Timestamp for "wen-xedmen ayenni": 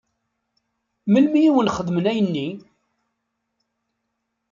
1.55-2.47